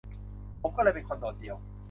[0.61, 1.57] ผมก็เลยเป็นคนโดดเดี่ยว